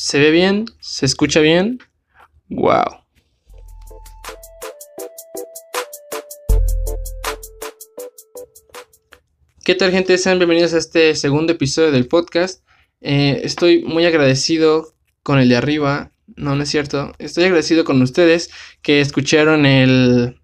[0.00, 0.66] ¿Se ve bien?
[0.78, 1.80] ¿Se escucha bien?
[2.50, 2.84] ¡Wow!
[9.64, 10.16] ¿Qué tal gente?
[10.18, 12.62] Sean bienvenidos a este segundo episodio del podcast.
[13.00, 16.12] Eh, estoy muy agradecido con el de arriba.
[16.36, 17.12] No, no es cierto.
[17.18, 18.50] Estoy agradecido con ustedes
[18.82, 20.40] que escucharon el,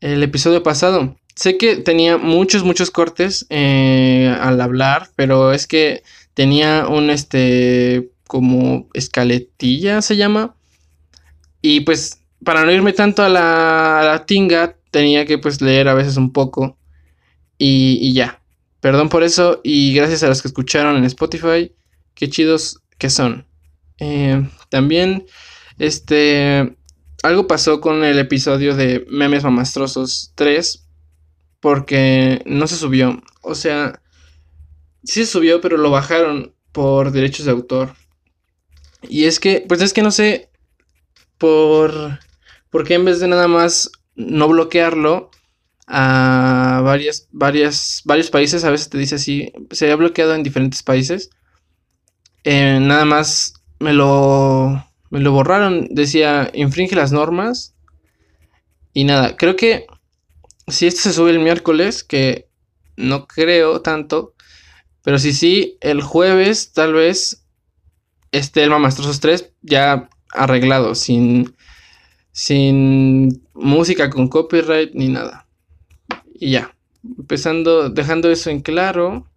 [0.00, 1.18] el episodio pasado.
[1.36, 6.02] Sé que tenía muchos, muchos cortes eh, al hablar, pero es que
[6.32, 10.56] tenía un, este, como escaletilla se llama.
[11.60, 15.86] Y pues, para no irme tanto a la, a la tinga, tenía que pues leer
[15.86, 16.78] a veces un poco.
[17.58, 18.40] Y, y, ya.
[18.80, 19.60] Perdón por eso.
[19.62, 21.74] Y gracias a los que escucharon en Spotify.
[22.14, 23.46] Qué chidos que son.
[23.98, 25.26] Eh, también,
[25.78, 26.74] este,
[27.22, 30.88] algo pasó con el episodio de Memes Mamastrosos 3
[31.60, 33.22] porque no se subió.
[33.42, 34.00] O sea,
[35.04, 37.94] sí se subió, pero lo bajaron por derechos de autor.
[39.08, 40.50] Y es que, pues es que no sé
[41.38, 42.20] por,
[42.70, 45.30] por qué en vez de nada más no bloquearlo
[45.86, 51.30] a varias, varios países, a veces te dice así, se había bloqueado en diferentes países.
[52.44, 57.74] Eh, nada más me lo, me lo borraron, decía, infringe las normas.
[58.94, 59.86] Y nada, creo que
[60.68, 62.48] si este se sube el miércoles, que
[62.96, 64.34] no creo tanto,
[65.02, 67.41] pero si sí, el jueves tal vez
[68.32, 71.54] esté el Mamastrosos 3 ya arreglado, sin,
[72.32, 75.46] sin música con copyright ni nada.
[76.34, 76.74] Y ya,
[77.04, 79.28] empezando, dejando eso en claro,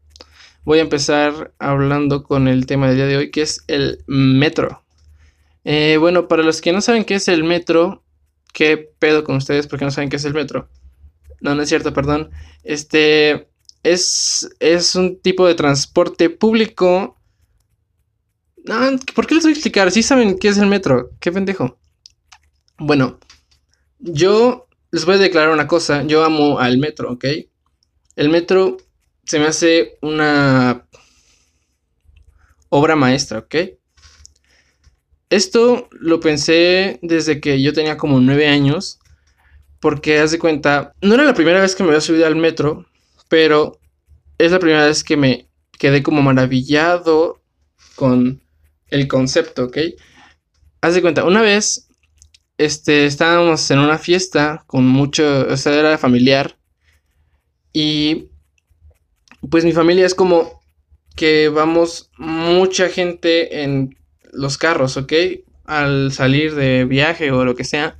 [0.63, 4.83] voy a empezar hablando con el tema del día de hoy, que es el metro.
[5.63, 8.03] Eh, bueno, para los que no saben qué es el metro,
[8.53, 10.69] ¿qué pedo con ustedes porque no saben qué es el metro?
[11.41, 12.31] No, no es cierto, perdón.
[12.63, 13.47] Este
[13.83, 17.17] es, es un tipo de transporte público.
[19.13, 19.91] ¿Por qué les voy a explicar?
[19.91, 21.11] Si saben qué es el metro.
[21.19, 21.77] Qué pendejo.
[22.77, 23.19] Bueno,
[23.99, 26.03] yo les voy a declarar una cosa.
[26.03, 27.25] Yo amo al metro, ¿ok?
[28.15, 28.77] El metro
[29.25, 30.87] se me hace una
[32.69, 33.55] obra maestra, ¿ok?
[35.29, 38.99] Esto lo pensé desde que yo tenía como nueve años
[39.79, 42.85] porque, haz de cuenta, no era la primera vez que me había subido al metro,
[43.29, 43.79] pero
[44.37, 47.41] es la primera vez que me quedé como maravillado
[47.95, 48.41] con
[48.89, 49.77] el concepto, ¿ok?
[50.81, 51.87] Haz de cuenta, una vez
[52.57, 56.57] este, estábamos en una fiesta con mucho, o sea, era familiar.
[57.73, 58.29] Y
[59.49, 60.61] pues mi familia es como
[61.15, 63.97] que vamos mucha gente en
[64.31, 65.13] los carros, ¿ok?
[65.65, 67.97] Al salir de viaje o lo que sea.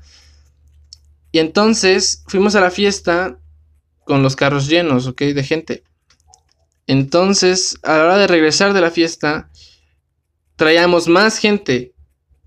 [1.32, 3.40] Y entonces fuimos a la fiesta
[4.06, 5.22] con los carros llenos, ¿ok?
[5.22, 5.84] De gente.
[6.88, 9.50] Entonces, a la hora de regresar de la fiesta,
[10.56, 11.94] traíamos más gente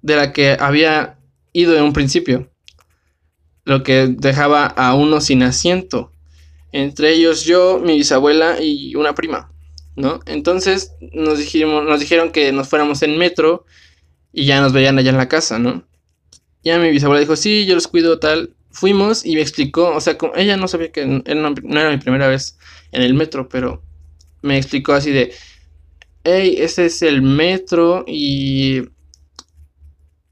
[0.02, 1.18] de la que había
[1.52, 2.50] ido en un principio.
[3.64, 6.12] Lo que dejaba a uno sin asiento.
[6.72, 9.52] Entre ellos yo, mi bisabuela y una prima,
[9.96, 10.20] ¿no?
[10.26, 13.64] Entonces nos, dijimos, nos dijeron que nos fuéramos en metro
[14.32, 15.86] y ya nos veían allá en la casa, ¿no?
[16.62, 20.16] Ya mi bisabuela dijo, sí, yo los cuido tal fuimos y me explicó, o sea,
[20.36, 22.58] ella no sabía que no, era mi primera vez
[22.92, 23.82] en el metro, pero
[24.42, 25.32] me explicó así de,
[26.28, 28.82] hey, este es el metro y...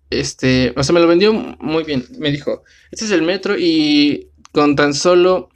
[0.09, 2.07] Este, o sea, me lo vendió muy bien.
[2.19, 5.49] Me dijo, este es el metro y con tan solo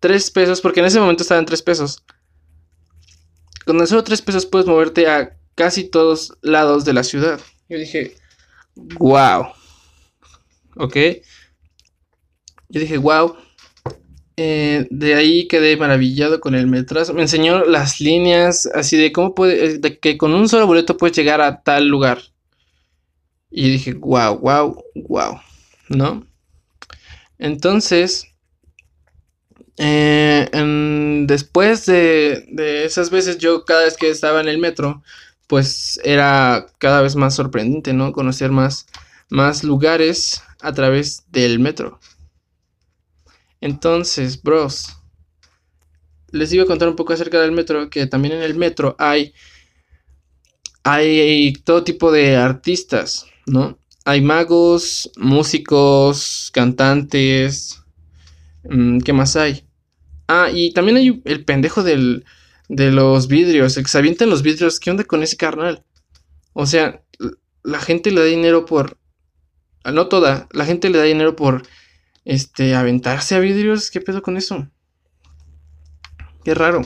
[0.00, 2.04] tres pesos, porque en ese momento estaban tres pesos.
[3.64, 7.40] Con tan solo tres pesos puedes moverte a casi todos lados de la ciudad.
[7.68, 8.16] Yo dije,
[8.74, 9.48] wow.
[10.76, 10.96] Ok.
[12.68, 13.36] Yo dije, wow.
[14.40, 17.12] Eh, de ahí quedé maravillado con el metrazo.
[17.12, 20.96] Me enseñó las líneas así de cómo puede, eh, de que con un solo boleto
[20.96, 22.20] puedes llegar a tal lugar.
[23.50, 25.40] Y dije, wow, wow, wow,
[25.88, 26.24] ¿no?
[27.40, 28.28] Entonces,
[29.76, 30.48] eh,
[31.26, 35.02] después de, de esas veces, yo cada vez que estaba en el metro,
[35.48, 38.12] pues era cada vez más sorprendente, ¿no?
[38.12, 38.86] Conocer más,
[39.30, 41.98] más lugares a través del metro.
[43.60, 44.96] Entonces, bros,
[46.30, 49.32] les iba a contar un poco acerca del metro, que también en el metro hay,
[50.84, 53.78] hay todo tipo de artistas, ¿no?
[54.04, 57.82] Hay magos, músicos, cantantes,
[58.64, 59.64] mm, ¿qué más hay?
[60.28, 62.24] Ah, y también hay el pendejo del,
[62.68, 65.84] de los vidrios, el que se avientan los vidrios, ¿qué onda con ese carnal?
[66.52, 67.02] O sea,
[67.62, 68.98] la gente le da dinero por...
[69.84, 71.62] No toda, la gente le da dinero por
[72.28, 74.68] este, aventarse a vidrios, ¿qué pedo con eso?
[76.44, 76.82] Qué raro.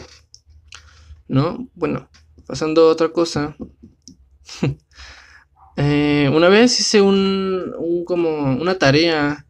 [1.26, 1.68] ¿No?
[1.74, 2.08] Bueno,
[2.46, 3.56] pasando a otra cosa.
[5.78, 9.46] Eh, una vez hice un, un, como una tarea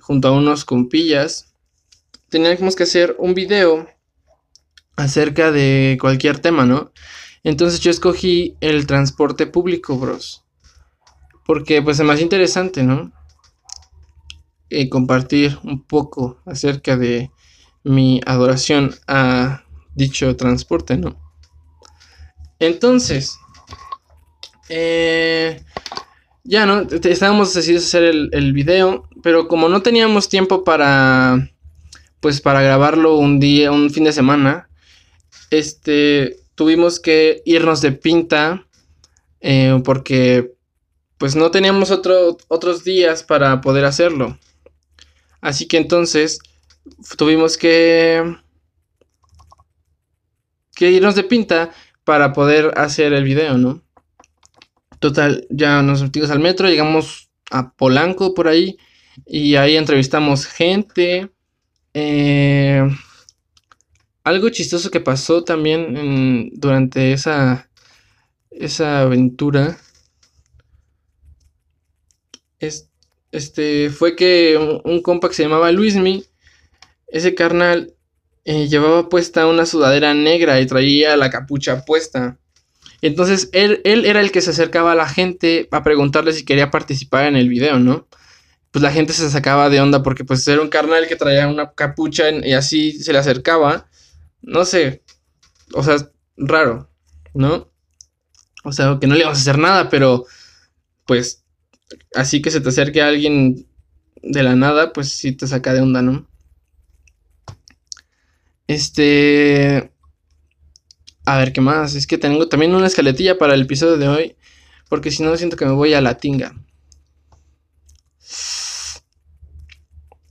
[0.00, 1.54] junto a unos compillas.
[2.28, 3.88] Teníamos que hacer un video
[4.96, 6.90] acerca de cualquier tema, ¿no?
[7.44, 10.42] Entonces yo escogí el transporte público, bros.
[11.46, 13.12] Porque pues es más interesante, ¿no?
[14.70, 17.30] Eh, compartir un poco acerca de
[17.84, 19.62] mi adoración a
[19.94, 21.16] dicho transporte, ¿no?
[22.58, 23.38] Entonces,
[24.68, 25.62] eh,
[26.44, 26.82] ya, ¿no?
[26.82, 31.50] Estábamos decididos a hacer el, el, video, pero como no teníamos tiempo para,
[32.20, 34.68] pues, para grabarlo un día, un fin de semana,
[35.50, 38.66] este, tuvimos que irnos de pinta,
[39.40, 40.54] eh, porque,
[41.18, 44.38] pues, no teníamos otro, otros días para poder hacerlo.
[45.44, 46.38] Así que entonces,
[47.18, 48.34] tuvimos que,
[50.74, 51.70] que irnos de pinta
[52.02, 53.82] para poder hacer el video, ¿no?
[55.00, 58.78] Total, ya nos metimos al metro, llegamos a Polanco por ahí
[59.26, 61.30] y ahí entrevistamos gente.
[61.92, 62.82] Eh,
[64.22, 67.68] algo chistoso que pasó también durante esa,
[68.50, 69.76] esa aventura
[72.60, 72.88] es,
[73.34, 76.24] este, fue que un, compa que se llamaba Luismi,
[77.08, 77.94] ese carnal
[78.44, 82.38] eh, llevaba puesta una sudadera negra y traía la capucha puesta.
[83.02, 86.70] Entonces él, él era el que se acercaba a la gente a preguntarle si quería
[86.70, 88.06] participar en el video, ¿no?
[88.70, 91.72] Pues la gente se sacaba de onda porque pues era un carnal que traía una
[91.72, 93.88] capucha y así se le acercaba.
[94.42, 95.02] No sé,
[95.72, 95.96] o sea,
[96.36, 96.90] raro,
[97.34, 97.70] ¿no?
[98.64, 100.24] O sea, que no le íbamos a hacer nada, pero
[101.04, 101.43] pues
[102.14, 103.66] así que se te acerque alguien
[104.22, 106.26] de la nada, pues sí te saca de onda, ¿no?
[108.66, 109.90] Este...
[111.26, 111.94] A ver, ¿qué más?
[111.94, 114.36] Es que tengo también una escaletilla para el episodio de hoy.
[114.88, 116.54] Porque si no, siento que me voy a la tinga.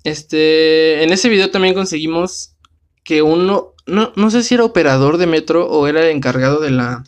[0.04, 1.04] Este.
[1.04, 2.56] En ese video también conseguimos
[3.04, 3.74] que uno.
[3.86, 7.04] No, no sé si era operador de metro o era el encargado de la.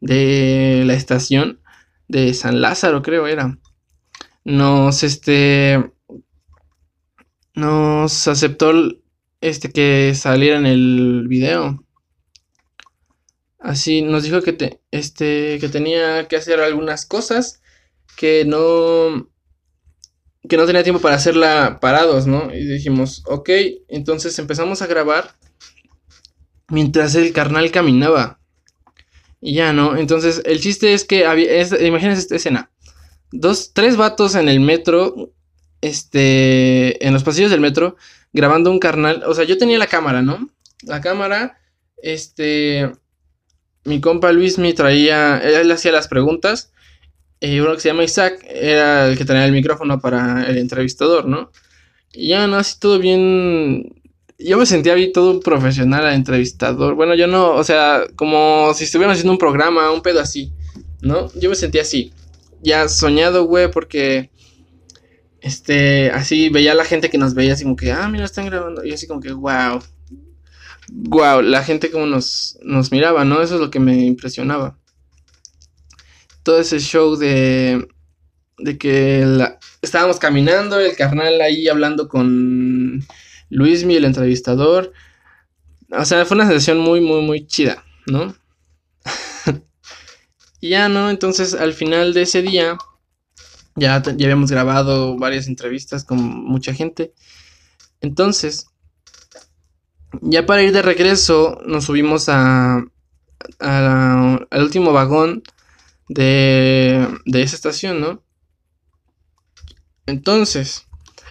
[0.00, 1.60] De la estación
[2.06, 3.58] de San Lázaro, creo era.
[4.46, 5.90] Nos, este.
[7.56, 8.72] Nos aceptó
[9.40, 11.84] este que saliera en el video.
[13.58, 17.60] Así nos dijo que, te, este, que tenía que hacer algunas cosas
[18.16, 19.28] que no,
[20.48, 22.54] que no tenía tiempo para hacerla parados, ¿no?
[22.54, 23.50] Y dijimos, ok,
[23.88, 25.34] entonces empezamos a grabar
[26.68, 28.38] mientras el carnal caminaba.
[29.40, 29.96] Y ya, ¿no?
[29.96, 32.70] Entonces el chiste es que había, imagínense esta escena.
[33.32, 35.32] Dos, tres vatos en el metro,
[35.80, 37.96] este, en los pasillos del metro,
[38.32, 39.22] grabando un carnal.
[39.26, 40.48] O sea, yo tenía la cámara, ¿no?
[40.82, 41.58] La cámara,
[42.02, 42.90] este,
[43.84, 46.72] mi compa Luis me traía, él hacía las preguntas.
[47.38, 51.26] Y uno que se llama Isaac era el que tenía el micrófono para el entrevistador,
[51.26, 51.50] ¿no?
[52.12, 54.02] Y ya no, así todo bien.
[54.38, 56.94] Yo me sentía todo profesional al entrevistador.
[56.94, 60.52] Bueno, yo no, o sea, como si estuviéramos haciendo un programa, un pedo así,
[61.02, 61.30] ¿no?
[61.34, 62.12] Yo me sentía así.
[62.62, 64.30] Ya soñado, güey, porque.
[65.40, 68.46] Este, así veía a la gente que nos veía así como que, ah, mira, están
[68.46, 68.84] grabando.
[68.84, 69.80] Y así como que, wow,
[70.88, 73.40] wow, la gente como nos, nos miraba, ¿no?
[73.40, 74.78] Eso es lo que me impresionaba.
[76.42, 77.86] Todo ese show de,
[78.58, 79.24] de que
[79.82, 83.04] estábamos caminando, el carnal ahí hablando con
[83.50, 84.92] Luismi, el entrevistador.
[85.90, 88.34] O sea, fue una sensación muy, muy, muy chida, ¿no?
[90.66, 91.10] y ya, ¿no?
[91.10, 92.76] Entonces, al final de ese día,
[93.76, 97.12] ya, habíamos grabado varias entrevistas con mucha gente.
[98.00, 98.68] Entonces,
[100.22, 102.84] ya para ir de regreso, nos subimos a,
[103.60, 105.42] al último vagón
[106.08, 108.22] de, de esa estación, ¿no?
[110.06, 110.86] Entonces,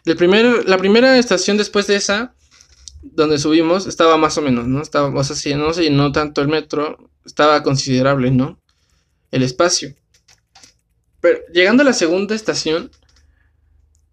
[0.06, 2.36] el primer, la primera estación después de esa,
[3.02, 4.82] donde subimos, estaba más o menos, ¿no?
[4.82, 8.60] Estaba, o sea, si no se llenó tanto el metro, estaba considerable, ¿no?
[9.36, 9.94] El espacio.
[11.20, 12.92] Pero llegando a la segunda estación,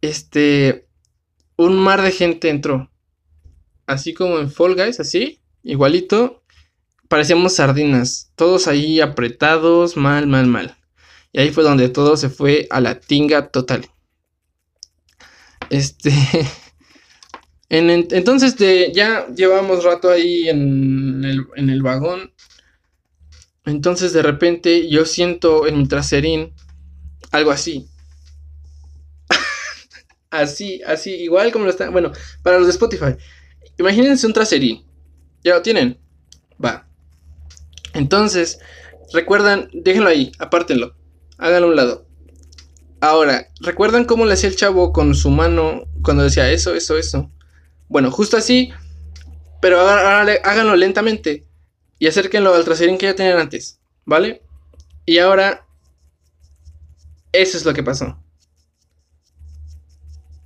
[0.01, 0.87] este,
[1.57, 2.93] un mar de gente entró
[3.87, 6.43] así como en Fall Guys, así, igualito,
[7.09, 10.77] parecíamos sardinas, todos ahí apretados, mal, mal, mal.
[11.33, 13.87] Y ahí fue donde todo se fue a la tinga total.
[15.71, 16.11] Este.
[17.69, 22.33] entonces de, ya llevamos rato ahí en el, en el vagón.
[23.65, 26.53] Entonces de repente yo siento en mi traserín
[27.31, 27.89] algo así.
[30.31, 31.91] así, así, igual como lo está.
[31.91, 33.17] Bueno, para los de Spotify.
[33.79, 34.85] Imagínense un traserín.
[35.45, 35.99] ¿Ya lo tienen?
[36.65, 36.89] Va.
[37.95, 38.59] Entonces,
[39.13, 40.95] recuerdan, déjenlo ahí, apártenlo.
[41.39, 42.07] háganlo a un lado.
[43.01, 47.31] Ahora, ¿recuerdan cómo le hacía el chavo con su mano cuando decía eso, eso, eso?
[47.89, 48.71] Bueno, justo así,
[49.61, 51.47] pero háganlo lentamente
[52.03, 54.43] y acérquenlo al traserín que ya tenían antes, ¿vale?
[55.07, 55.65] Y ahora,
[57.31, 58.19] eso es lo que pasó.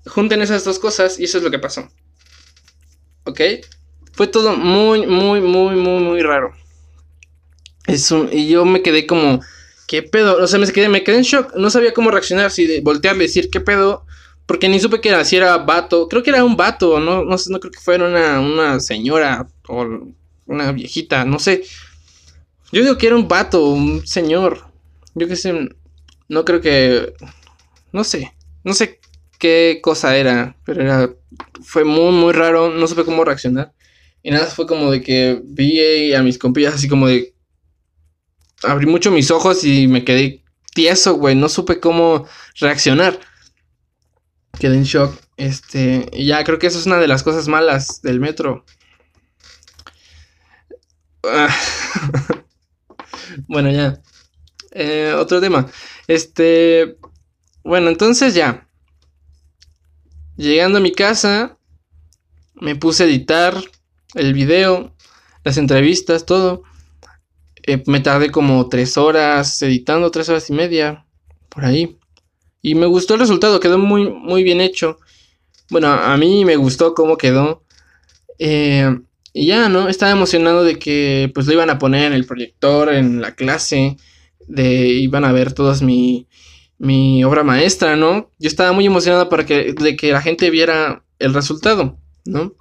[0.05, 1.89] Junten esas dos cosas y eso es lo que pasó.
[3.25, 3.41] ¿Ok?
[4.13, 6.53] Fue todo muy, muy, muy, muy, muy raro.
[7.87, 9.41] Es y yo me quedé como,
[9.87, 10.37] ¿qué pedo?
[10.37, 11.55] O sea, me quedé, me quedé en shock.
[11.57, 14.05] No sabía cómo reaccionar, si de voltearle, decir, ¿qué pedo?
[14.45, 16.07] Porque ni supe que era, si era vato.
[16.09, 20.13] Creo que era un vato, no, no, no creo que fuera una, una señora o
[20.47, 21.65] una viejita, no sé.
[22.73, 24.71] Yo digo que era un vato, un señor.
[25.15, 25.69] Yo qué sé,
[26.29, 27.15] no creo que...
[27.93, 28.35] No sé,
[28.65, 29.01] no sé
[29.39, 31.11] qué cosa era, pero era...
[31.63, 33.73] Fue muy, muy raro, no supe cómo reaccionar.
[34.23, 37.35] Y nada, fue como de que vi a mis compillas así como de...
[38.63, 40.43] Abrí mucho mis ojos y me quedé
[40.75, 41.37] tieso, güey.
[41.37, 42.27] No supe cómo
[42.59, 43.21] reaccionar.
[44.59, 45.15] Quedé en shock.
[45.37, 48.65] Este, ya creo que eso es una de las cosas malas del metro.
[53.49, 54.01] bueno, ya.
[54.73, 55.67] Eh, otro tema.
[56.07, 56.99] Este.
[57.65, 58.69] Bueno, entonces ya.
[60.37, 61.57] Llegando a mi casa,
[62.55, 63.57] me puse a editar
[64.15, 64.95] el video,
[65.45, 66.63] las entrevistas, todo.
[67.63, 71.07] Eh, me tardé como tres horas editando, tres horas y media,
[71.49, 71.99] por ahí.
[72.63, 74.99] Y me gustó el resultado, quedó muy, muy bien hecho.
[75.71, 77.65] Bueno, a mí me gustó cómo quedó.
[78.39, 78.99] Eh,
[79.39, 79.91] y ya, ¿no?
[79.91, 83.99] Estaba emocionado de que pues lo iban a poner en el proyector, en la clase,
[84.49, 86.27] de iban a ver todas mi,
[86.79, 88.31] mi obra maestra, ¿no?
[88.39, 92.55] Yo estaba muy emocionado para que, de que la gente viera el resultado, ¿no?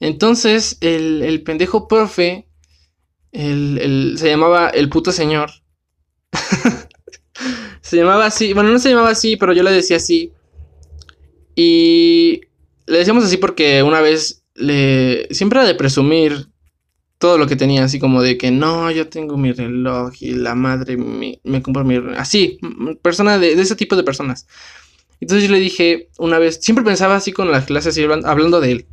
[0.00, 2.48] Entonces, el, el pendejo profe,
[3.30, 5.52] el, el, se llamaba el puto señor.
[7.82, 10.32] se llamaba así, bueno, no se llamaba así, pero yo le decía así.
[11.54, 12.40] Y
[12.86, 15.26] le decíamos así porque una vez le.
[15.30, 16.48] Siempre era de presumir
[17.18, 20.54] todo lo que tenía, así como de que no, yo tengo mi reloj y la
[20.54, 22.18] madre me, me compró mi reloj.
[22.18, 22.58] Así,
[23.02, 24.46] persona de, ese tipo de personas.
[25.20, 28.86] Entonces yo le dije una vez, siempre pensaba así con las clases, hablando, de él.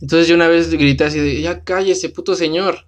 [0.00, 2.86] Entonces yo una vez grité así de, ya cállese, puto señor.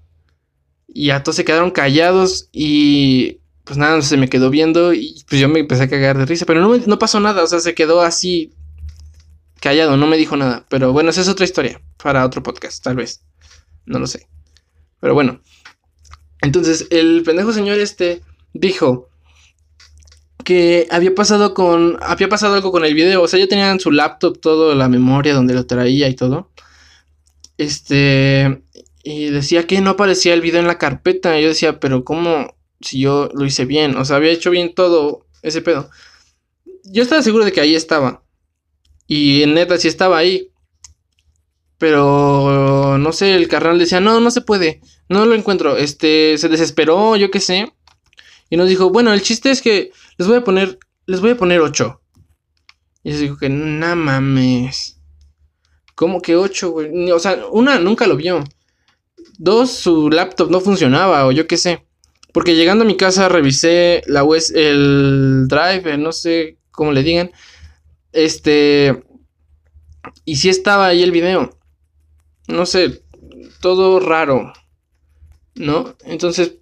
[0.89, 5.41] Y a todos se quedaron callados y pues nada, se me quedó viendo y pues
[5.41, 7.75] yo me empecé a cagar de risa, pero no, no pasó nada, o sea, se
[7.75, 8.53] quedó así
[9.63, 10.67] callado, no me dijo nada.
[10.69, 13.23] Pero bueno, esa es otra historia para otro podcast, tal vez.
[13.87, 14.29] No lo sé.
[15.01, 15.41] Pero bueno.
[16.43, 18.21] Entonces, el pendejo señor este
[18.53, 19.09] dijo
[20.45, 21.97] que había pasado con.
[22.03, 23.23] Había pasado algo con el video.
[23.23, 26.51] O sea, ya tenía en su laptop todo la memoria donde lo traía y todo.
[27.57, 28.63] Este.
[29.05, 31.39] Y decía que no aparecía el video en la carpeta.
[31.39, 32.57] Y yo decía, pero ¿cómo?
[32.81, 33.97] Si yo lo hice bien.
[33.97, 35.89] O sea, había hecho bien todo ese pedo.
[36.85, 38.23] Yo estaba seguro de que ahí estaba.
[39.07, 40.51] Y neta sí estaba ahí.
[41.79, 44.81] Pero no sé, el carnal decía, no, no se puede.
[45.09, 45.77] No lo encuentro.
[45.77, 47.73] Este, se desesperó, yo qué sé.
[48.49, 51.37] Y nos dijo, bueno, el chiste es que les voy a poner, les voy a
[51.37, 52.01] poner 8.
[53.05, 55.01] Y se dijo que, no mames.
[55.95, 57.11] ¿Cómo que 8, güey?
[57.11, 58.45] O sea, una nunca lo vio.
[59.39, 61.87] Dos, su laptop no funcionaba o yo qué sé.
[62.33, 67.31] Porque llegando a mi casa revisé la web, el drive, no sé cómo le digan.
[68.13, 69.05] Este.
[70.25, 71.59] Y si estaba ahí el video.
[72.49, 73.03] No sé.
[73.61, 74.53] Todo raro.
[75.55, 75.97] ¿No?
[76.05, 76.55] Entonces.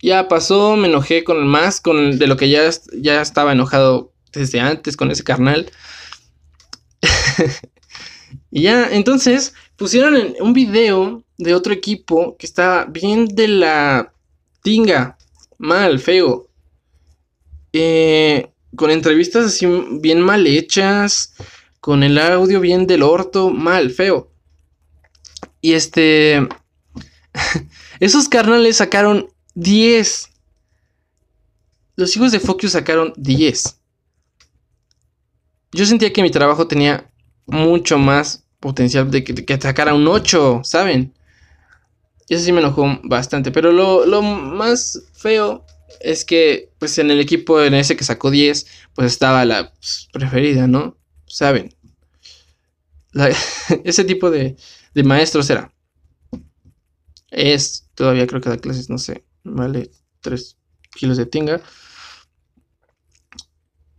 [0.00, 0.76] Ya pasó.
[0.76, 1.80] Me enojé con el más.
[1.80, 5.70] Con de lo que ya, ya estaba enojado desde antes con ese carnal.
[8.50, 8.88] y ya.
[8.90, 9.54] Entonces.
[9.76, 12.36] Pusieron un video de otro equipo.
[12.36, 14.12] Que está bien de la
[14.62, 15.18] tinga.
[15.58, 16.48] Mal, feo.
[17.72, 19.66] Eh, con entrevistas así
[20.00, 21.34] bien mal hechas,
[21.80, 24.30] con el audio bien del orto, mal, feo.
[25.60, 26.48] Y este...
[28.00, 30.28] Esos carnales sacaron 10.
[31.96, 33.78] Los hijos de Focus sacaron 10.
[35.72, 37.10] Yo sentía que mi trabajo tenía
[37.46, 41.14] mucho más potencial de que, sacara un 8, ¿saben?
[42.28, 43.50] Y eso sí me enojó bastante.
[43.50, 45.64] Pero lo, lo más feo
[46.02, 50.08] es que, pues en el equipo en ese que sacó 10, pues estaba la pues,
[50.12, 50.96] preferida, ¿no?
[51.26, 51.74] Saben.
[53.84, 54.56] ese tipo de,
[54.94, 55.72] de maestros era.
[57.30, 59.90] Es, todavía creo que da clases, no sé, vale
[60.20, 60.58] 3
[60.94, 61.60] kilos de tinga.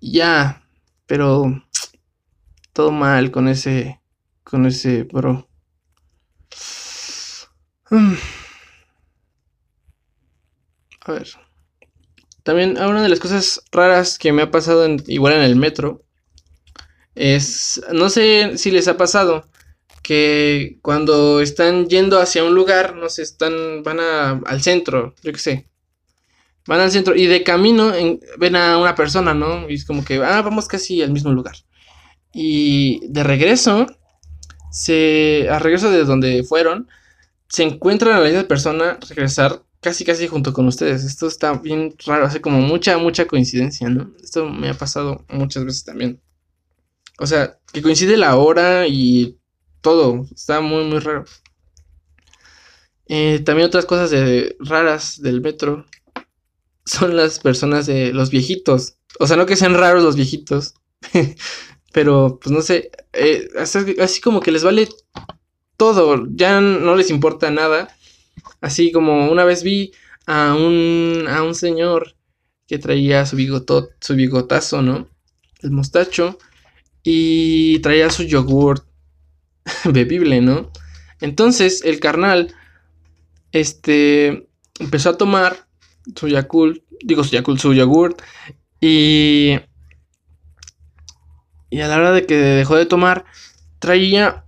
[0.01, 0.63] Ya,
[1.05, 1.63] pero
[2.73, 4.01] todo mal con ese,
[4.43, 5.47] con ese bro.
[11.05, 11.27] A ver.
[12.43, 16.03] También una de las cosas raras que me ha pasado igual en el metro
[17.15, 19.47] es, no sé si les ha pasado,
[20.03, 25.39] que cuando están yendo hacia un lugar, no sé, están, van al centro, yo qué
[25.39, 25.69] sé,
[26.67, 27.93] van al centro y de camino
[28.37, 29.69] ven a una persona, ¿no?
[29.69, 31.55] Y es como que, ah, vamos casi al mismo lugar.
[32.33, 33.87] Y de regreso,
[34.71, 36.89] se, a regreso de donde fueron,
[37.47, 41.03] se encuentran a la misma persona regresar casi casi junto con ustedes.
[41.03, 44.11] Esto está bien raro, hace como mucha, mucha coincidencia, ¿no?
[44.23, 46.21] Esto me ha pasado muchas veces también.
[47.19, 49.37] O sea, que coincide la hora y
[49.81, 50.25] todo.
[50.33, 51.25] Está muy, muy raro.
[53.07, 55.85] Eh, también otras cosas de, raras del metro
[56.85, 58.95] son las personas de los viejitos.
[59.19, 60.75] O sea, no que sean raros los viejitos.
[61.93, 62.89] pero, pues no sé.
[63.11, 63.49] Eh,
[63.99, 64.89] así como que les vale
[65.77, 66.25] todo.
[66.31, 67.95] Ya no les importa nada
[68.63, 69.91] Así como una vez vi
[70.25, 72.15] a un, a un señor
[72.65, 75.09] que traía su, bigotot, su bigotazo, ¿no?
[75.61, 76.37] El mostacho.
[77.03, 78.87] Y traía su yogurt
[79.83, 80.71] bebible, ¿no?
[81.19, 82.55] Entonces el carnal,
[83.51, 84.47] este,
[84.79, 85.67] empezó a tomar
[86.15, 88.21] su Yakult, digo su Yakult, su yogurt.
[88.79, 89.59] Y,
[91.69, 93.25] y a la hora de que dejó de tomar,
[93.79, 94.45] traía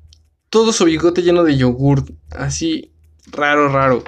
[0.49, 2.11] todo su bigote lleno de yogurt.
[2.31, 2.94] Así,
[3.35, 4.03] raro, raro.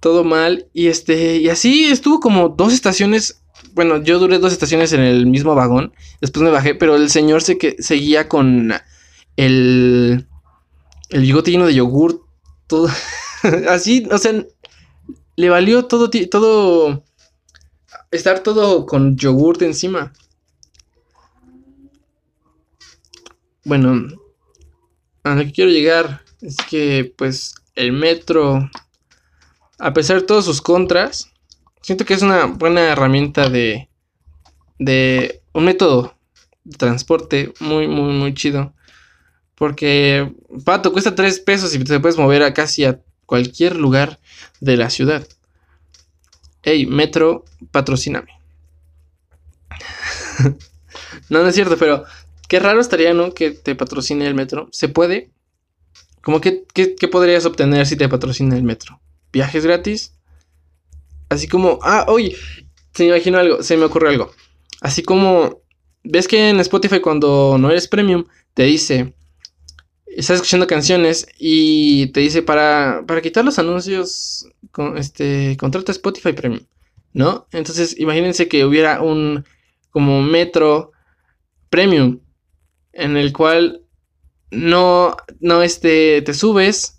[0.00, 0.66] Todo mal.
[0.72, 3.42] Y este, y así estuvo como dos estaciones.
[3.74, 5.92] Bueno, yo duré dos estaciones en el mismo vagón.
[6.20, 8.72] Después me bajé, pero el señor se que seguía con
[9.36, 10.26] el,
[11.10, 12.24] el bigote lleno de yogur.
[12.66, 12.88] Todo
[13.68, 14.44] así, o sea,
[15.36, 17.04] le valió todo, todo,
[18.10, 20.12] estar todo con yogurt encima.
[23.64, 24.08] Bueno,
[25.22, 28.68] a lo que quiero llegar es que, pues, el metro,
[29.78, 31.32] a pesar de todos sus contras,
[31.80, 33.88] siento que es una buena herramienta de,
[34.78, 36.16] de un método
[36.64, 38.74] de transporte muy, muy, muy chido.
[39.54, 44.18] Porque, pato, cuesta 3 pesos y te puedes mover a casi a cualquier lugar
[44.60, 45.26] de la ciudad.
[46.62, 48.32] Hey, Metro, patrocíname.
[51.28, 52.04] no, no es cierto, pero
[52.48, 53.32] qué raro estaría, ¿no?
[53.32, 54.68] Que te patrocine el metro.
[54.72, 55.30] ¿Se puede?
[56.22, 59.00] ¿Cómo que, qué, podrías obtener si te patrocina el metro?
[59.32, 60.14] ¿Viajes gratis?
[61.28, 62.36] Así como, ah, oye,
[62.94, 64.30] se me imagino algo, se me ocurre algo.
[64.80, 65.62] Así como,
[66.04, 69.14] ves que en Spotify cuando no eres premium, te dice,
[70.06, 76.32] estás escuchando canciones y te dice para, para quitar los anuncios, con, este, contrata Spotify
[76.32, 76.64] Premium,
[77.12, 77.46] ¿no?
[77.52, 79.44] Entonces, imagínense que hubiera un
[79.90, 80.92] como metro
[81.70, 82.20] premium
[82.92, 83.82] en el cual
[84.50, 86.98] no, no, este, te subes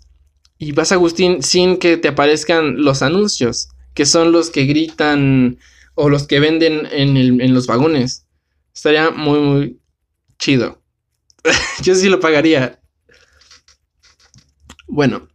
[0.58, 5.58] y vas a Agustín sin que te aparezcan los anuncios, que son los que gritan
[5.94, 8.26] o los que venden en, en los vagones.
[8.74, 9.80] Estaría muy, muy
[10.38, 10.82] chido.
[11.82, 12.80] Yo sí lo pagaría.
[14.86, 15.28] Bueno,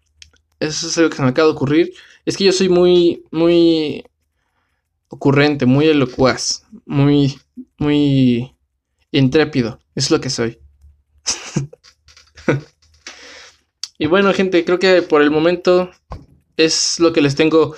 [0.60, 1.94] eso es algo que se me acaba de ocurrir.
[2.26, 4.04] Es que yo soy muy, muy
[5.08, 7.38] ocurrente, muy elocuaz, muy,
[7.78, 8.56] muy
[9.12, 9.80] intrépido.
[9.94, 10.60] Es lo que soy.
[13.98, 15.90] Y bueno, gente, creo que por el momento
[16.58, 17.76] es lo que les tengo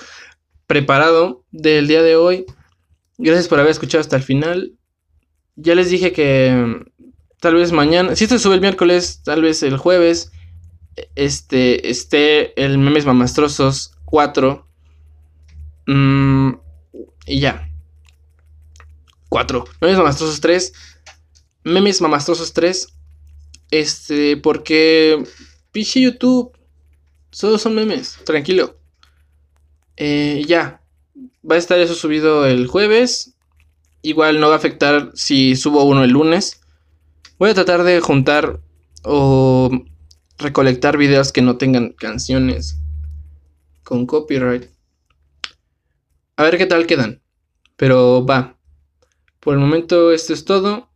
[0.65, 2.45] preparado del día de hoy.
[3.17, 4.73] Gracias por haber escuchado hasta el final.
[5.55, 6.85] Ya les dije que mm,
[7.39, 10.31] tal vez mañana, si esto sube el miércoles, tal vez el jueves,
[11.15, 14.67] este, esté el Memes Mamastrosos 4.
[15.87, 16.53] Mm,
[17.27, 17.69] y ya.
[19.29, 19.65] 4.
[19.81, 20.73] Memes Mamastrosos 3.
[21.63, 22.87] Memes Mamastrosos 3.
[23.69, 25.23] Este, porque
[25.71, 26.51] piche YouTube.
[27.31, 28.77] Solo son memes, tranquilo.
[29.95, 30.81] Eh, ya.
[31.49, 33.35] Va a estar eso subido el jueves.
[34.01, 36.61] Igual no va a afectar si subo uno el lunes.
[37.39, 38.59] Voy a tratar de juntar
[39.03, 39.69] o
[40.37, 42.79] recolectar videos que no tengan canciones
[43.83, 44.69] con copyright.
[46.35, 47.21] A ver qué tal quedan.
[47.75, 48.57] Pero va.
[49.39, 50.89] Por el momento esto es todo.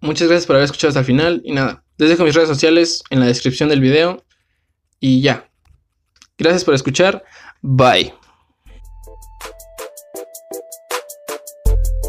[0.00, 3.02] Muchas gracias por haber escuchado hasta el final y nada, les dejo mis redes sociales
[3.10, 4.24] en la descripción del video
[4.98, 5.48] y ya.
[6.38, 7.22] Gracias por escuchar.
[7.62, 8.19] Bye.